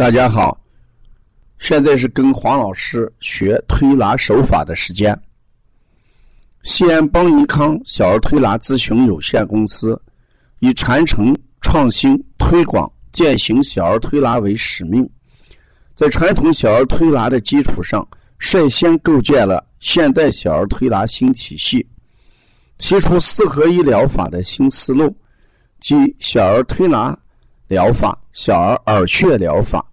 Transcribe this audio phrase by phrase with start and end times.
[0.00, 0.58] 大家好，
[1.58, 5.14] 现在是跟黄老师学推拿手法的时间。
[6.62, 10.00] 西安邦尼康小儿推拿咨询有限公司
[10.60, 15.06] 以传承、创新、推广、践行小儿推拿为使命，
[15.94, 18.08] 在传统小儿推拿的基础上，
[18.38, 21.86] 率先构建了现代小儿推拿新体系，
[22.78, 25.14] 提出四合一疗法的新思路，
[25.78, 27.14] 即小儿推拿
[27.68, 29.86] 疗法、小儿耳穴疗法。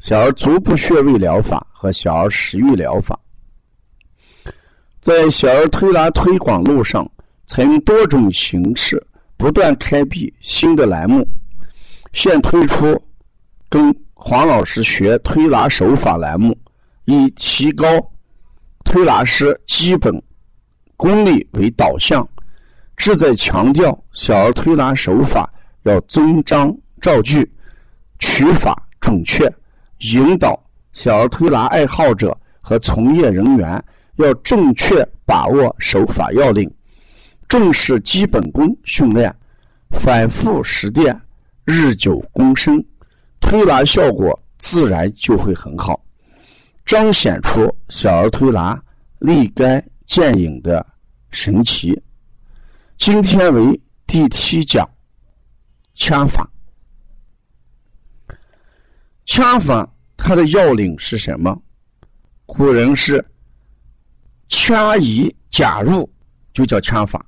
[0.00, 3.20] 小儿足部穴位疗法和小儿食欲疗法，
[4.98, 7.06] 在小儿推拿推广路上，
[7.44, 11.28] 采用多种形式，不断开辟新的栏目。
[12.14, 13.00] 现推出
[13.68, 16.56] 跟黄老师学推拿手法栏目，
[17.04, 17.86] 以提高
[18.84, 20.20] 推拿师基本
[20.96, 22.26] 功力为导向，
[22.96, 27.46] 志在强调小儿推拿手法要遵章照据，
[28.18, 29.46] 取法准确。
[30.00, 30.58] 引导
[30.92, 33.82] 小儿推拿爱好者和从业人员
[34.16, 36.70] 要正确把握手法要领，
[37.48, 39.34] 重视基本功训练，
[39.90, 41.18] 反复实践，
[41.64, 42.84] 日久功深，
[43.40, 46.02] 推拿效果自然就会很好，
[46.84, 48.82] 彰显出小儿推拿
[49.18, 50.84] 立竿见影的
[51.30, 52.00] 神奇。
[52.96, 54.88] 今天为第七讲，
[55.94, 56.48] 掐法。
[59.24, 59.88] 掐法
[60.22, 61.60] 它的要领是什么？
[62.44, 63.24] 古人是
[64.48, 66.08] 掐以甲入，
[66.52, 67.24] 就叫掐法。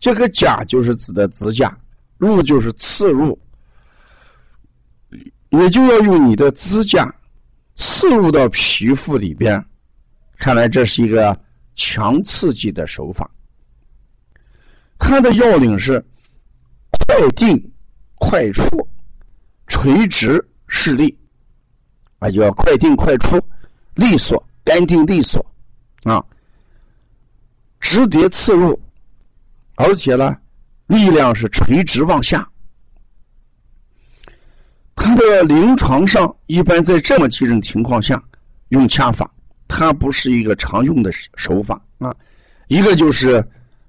[0.00, 1.74] 这个甲就是指的指甲，
[2.18, 3.40] 入就是刺入，
[5.50, 7.14] 也就要用你的指甲
[7.76, 9.64] 刺入到皮肤里边。
[10.36, 11.40] 看来这是一个
[11.76, 13.30] 强刺激的手法。
[14.98, 16.04] 它的要领是
[16.90, 17.56] 快进
[18.16, 18.66] 快出，
[19.68, 21.16] 垂直施力。
[22.22, 23.36] 啊，就要快进快出，
[23.96, 25.44] 利索、干净利索，
[26.04, 26.24] 啊，
[27.80, 28.80] 直叠刺入，
[29.74, 30.36] 而且呢，
[30.86, 32.48] 力量是垂直往下。
[34.94, 38.22] 它的临床上一般在这么几种情况下
[38.68, 39.28] 用掐法，
[39.66, 42.14] 它不是一个常用的手法啊。
[42.68, 43.44] 一个就是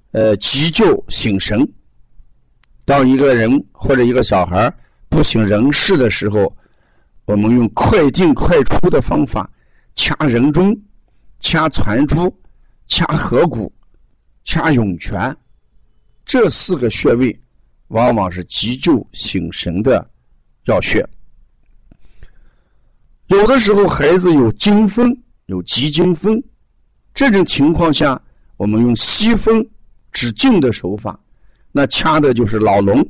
[0.09, 1.71] 呃急救醒神，
[2.83, 4.73] 当一个人或者一个小孩
[5.07, 6.51] 不省人事的时候。
[7.25, 9.49] 我们用快进快出的方法
[9.95, 10.77] 掐人中、
[11.39, 12.35] 掐攒珠、
[12.87, 13.71] 掐合谷、
[14.43, 15.35] 掐涌泉，
[16.25, 17.41] 这四个穴位
[17.87, 20.05] 往往是急救醒神的
[20.65, 21.07] 要穴。
[23.27, 26.43] 有的时候孩子有惊风、有急惊风，
[27.13, 28.21] 这种情况下，
[28.57, 29.65] 我们用吸风
[30.11, 31.17] 止静的手法，
[31.71, 33.01] 那掐的就是老龙，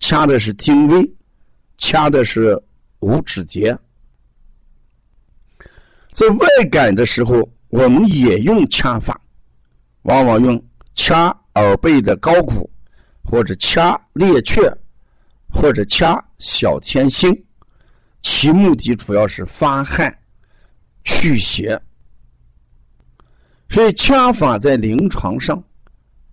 [0.00, 1.14] 掐的是精微，
[1.76, 2.58] 掐的是。
[3.04, 3.78] 无指节，
[6.14, 9.20] 在外感的时候，我们也用掐法，
[10.02, 11.26] 往往用掐
[11.56, 12.70] 耳背的高骨，
[13.22, 14.62] 或者掐列雀，
[15.50, 17.30] 或者掐小天心，
[18.22, 20.16] 其目的主要是发汗、
[21.04, 21.78] 驱邪。
[23.68, 25.62] 所以掐法在临床上，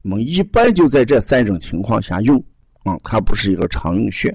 [0.04, 2.42] 我们一般就在这三种情况下用，
[2.84, 4.34] 啊，它不是一个常用穴。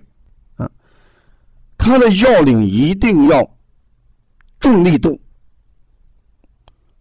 [1.78, 3.56] 它的要领一定要
[4.58, 5.20] 重力度，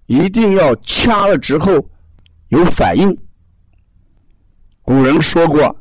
[0.05, 1.73] 一定要掐了之后
[2.49, 3.17] 有反应。
[4.81, 5.75] 古人说过，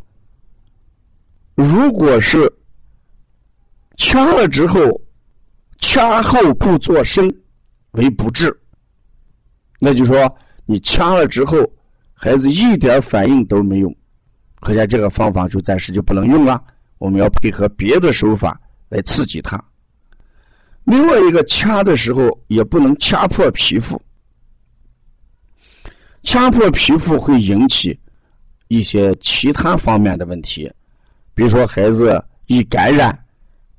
[1.55, 2.51] 如果是
[3.97, 4.81] 掐了之后，
[5.79, 7.31] 掐后不作声
[7.91, 8.59] 为不治，
[9.79, 10.35] 那就说
[10.65, 11.59] 你掐了之后，
[12.15, 13.95] 孩子一点反应都没有，
[14.61, 16.65] 可见这个方法就暂时就不能用了。
[16.97, 18.59] 我们要配合别的手法。
[18.89, 19.63] 来刺激它。
[20.85, 24.01] 另外一个掐的时候也不能掐破皮肤，
[26.23, 27.99] 掐破皮肤会引起
[28.69, 30.71] 一些其他方面的问题，
[31.35, 33.19] 比如说孩子易感染，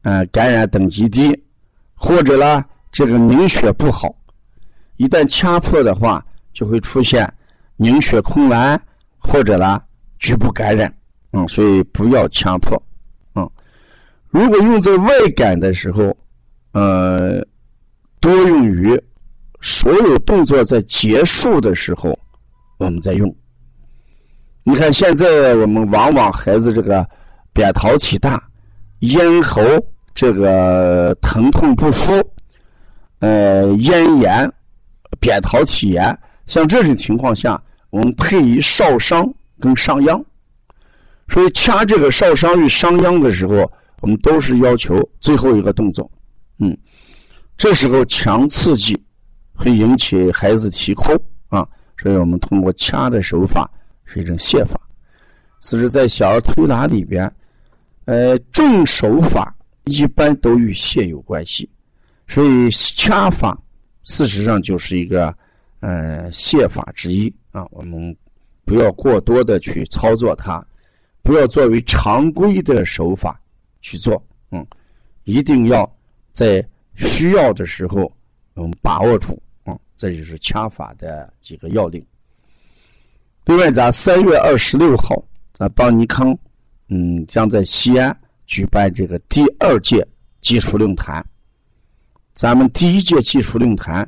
[0.02, 1.32] 嗯，感染等级低，
[1.94, 4.16] 或者呢这个凝血不好，
[4.98, 7.32] 一旦掐破的话，就会出现
[7.76, 8.82] 凝血困难，
[9.20, 9.80] 或者呢
[10.18, 10.92] 局部感染，
[11.34, 12.82] 嗯，所以不要掐破。
[14.36, 16.14] 如果用在外感的时候，
[16.74, 17.42] 呃，
[18.20, 19.02] 多用于
[19.62, 22.20] 所有动作在结束的时候，
[22.78, 23.34] 我们再用。
[24.66, 27.08] 你看，现在我们往往孩子这个
[27.54, 28.44] 扁桃体大，
[29.00, 29.62] 咽喉
[30.14, 32.12] 这个疼痛不舒，
[33.20, 34.52] 呃，咽炎、
[35.18, 37.58] 扁桃体炎，像这种情况下，
[37.90, 40.22] 我们配以少商跟商鞅。
[41.30, 43.72] 所以掐这个少商与商鞅的时候。
[44.06, 46.08] 我们都是要求最后一个动作，
[46.60, 46.78] 嗯，
[47.58, 48.96] 这时候强刺激
[49.52, 51.12] 会引起孩子啼哭。
[51.48, 51.68] 啊，
[51.98, 53.68] 所以我们通过掐的手法
[54.04, 54.80] 是一种泻法。
[55.60, 57.34] 此时在小儿推拿里边，
[58.06, 59.56] 呃，重手法
[59.86, 61.68] 一般都与泻有关系，
[62.28, 63.60] 所以掐法
[64.04, 65.36] 事实上就是一个
[65.80, 67.34] 呃泻法之一。
[67.50, 67.66] 啊。
[67.72, 68.16] 我们
[68.66, 70.64] 不要过多的去操作它，
[71.24, 73.42] 不要作为常规的手法
[73.86, 74.66] 去做，嗯，
[75.26, 75.90] 一定要。
[76.32, 78.12] 在需要的时候，
[78.56, 82.04] 嗯，把握住，嗯，这就是掐法的几个要领。
[83.46, 85.24] 另外，咱三月二十六号，
[85.54, 86.36] 咱邦尼康，
[86.90, 88.18] 嗯，将在西安
[88.48, 90.06] 举办这个第二届
[90.42, 91.24] 技术论坛。
[92.34, 94.06] 咱们第一届技术论坛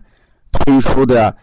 [0.51, 1.33] 推出的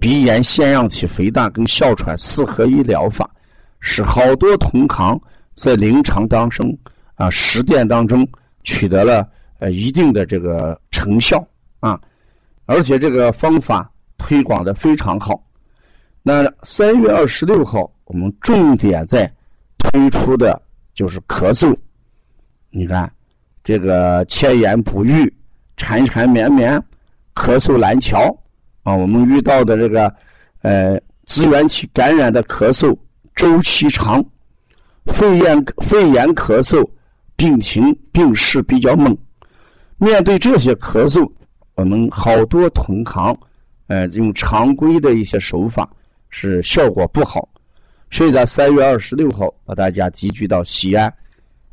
[0.00, 3.30] 鼻炎腺样体肥大跟哮喘四合一疗法，
[3.78, 5.20] 使好多同行
[5.54, 6.76] 在临床当中
[7.22, 8.26] 啊实践当中
[8.64, 9.28] 取得了。
[9.58, 11.46] 呃，一定的这个成效
[11.78, 12.00] 啊，
[12.66, 13.88] 而且这个方法
[14.18, 15.40] 推广的非常好。
[16.20, 19.32] 那三月二十六号，我们重点在
[19.78, 20.60] 推出的
[20.94, 21.72] 就是咳嗽。
[22.70, 23.08] 你看，
[23.62, 25.32] 这个千言不愈、
[25.76, 26.76] 缠缠绵绵、
[27.32, 28.36] 咳嗽难调
[28.82, 30.12] 啊，我们遇到的这个
[30.62, 32.96] 呃支原体感染的咳嗽
[33.36, 34.24] 周期长，
[35.06, 36.84] 肺炎肺炎咳嗽
[37.42, 39.18] 病情病势比较猛。
[39.96, 41.28] 面对这些咳嗽，
[41.74, 43.36] 我们好多同行，
[43.88, 45.90] 呃，用常规的一些手法
[46.30, 47.48] 是效果不好，
[48.12, 51.12] 所以在三月二十六号把大家集聚到西安，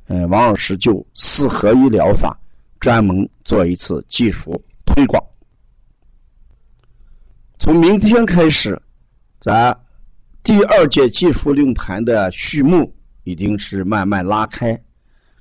[0.08, 2.36] 嗯，王老师就四合一疗法
[2.80, 5.24] 专门做一次技术推广。
[7.60, 8.82] 从明天开始，
[9.40, 9.72] 咱
[10.42, 12.92] 第二届技术论坛的序幕
[13.24, 14.76] 已经是慢慢拉开，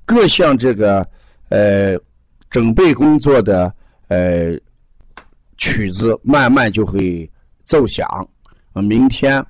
[0.09, 1.07] 各项这个
[1.49, 1.95] 呃。
[2.51, 3.71] 准备工作的
[4.07, 4.57] 呃
[5.59, 7.29] 曲子慢慢就会
[7.63, 8.27] 奏响，
[8.73, 9.45] 明天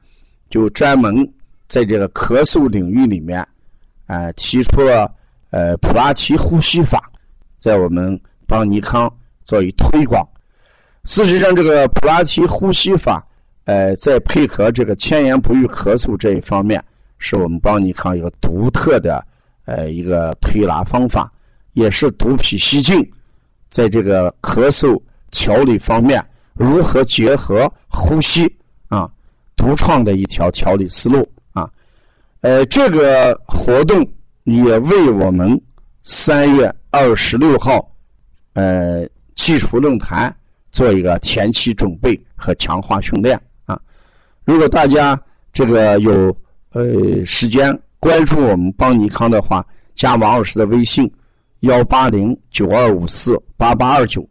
[0.50, 1.26] 就专门
[1.70, 3.40] 在这个咳嗽领域里面，
[4.06, 5.10] 啊，提出了
[5.52, 7.10] 呃普拉提呼吸法，
[7.56, 9.10] 在我们邦尼康
[9.46, 10.22] 做一推广。
[11.06, 13.26] 事实上，这个普拉提呼吸法，
[13.64, 16.84] 呃，在配合这个千言不愈咳嗽这一方面，
[17.18, 19.26] 是我们邦尼康一个独特的
[19.70, 21.32] 呃一个推拿方法。
[21.74, 23.00] 也是独辟蹊径，
[23.70, 25.00] 在这个咳嗽
[25.32, 26.22] 调理方面，
[26.56, 28.54] 如何结合呼吸
[28.90, 29.10] 啊，
[29.56, 31.70] 独创的一条调理思路啊。
[32.42, 34.06] 呃，这个活动
[34.44, 35.62] 也为我们
[36.04, 37.96] 三月二十六号
[38.54, 40.36] 呃技术论坛
[40.72, 43.80] 做一个前期准备和强化训练啊。
[44.44, 45.18] 如果大家
[45.54, 46.36] 这个有
[46.72, 49.66] 呃时间关注我们邦尼康的话，
[49.96, 51.12] 加王老师的微信。
[51.64, 54.26] 幺八零九二五四八八二九，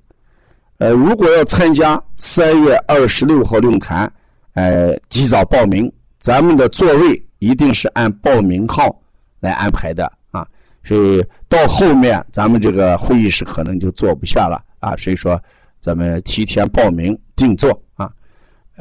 [0.78, 4.10] 呃，如果要参加三月二十六号论坛，
[4.54, 8.98] 呃，及早报名，咱们的座位一定是按报名号
[9.40, 10.48] 来安排的啊。
[10.82, 14.96] 所以到后面咱们这个会议室可能就坐不下了啊。
[14.96, 15.38] 所以说，
[15.78, 18.10] 咱们提前报名定座啊。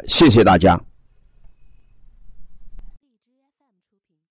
[0.08, 0.80] 谢谢大家。